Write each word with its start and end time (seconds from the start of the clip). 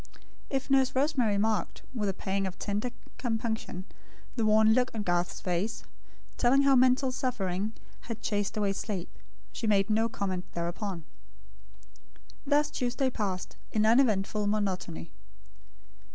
If 0.49 0.71
Nurse 0.71 0.95
Rosemary 0.95 1.37
marked, 1.37 1.83
with 1.93 2.09
a 2.09 2.13
pang 2.15 2.47
of 2.47 2.57
tender 2.57 2.89
compunction, 3.19 3.85
the 4.35 4.47
worn 4.47 4.73
look 4.73 4.89
on 4.95 5.03
Garth's 5.03 5.39
face, 5.39 5.83
telling 6.37 6.63
how 6.63 6.75
mental 6.75 7.11
suffering 7.11 7.73
had 8.09 8.23
chased 8.23 8.57
away 8.57 8.73
sleep; 8.73 9.15
she 9.51 9.67
made 9.67 9.91
no 9.91 10.09
comment 10.09 10.51
thereupon. 10.53 11.05
Thus 12.47 12.71
Tuesday 12.71 13.11
passed, 13.11 13.57
in 13.71 13.85
uneventful 13.85 14.47
monotony. 14.47 15.11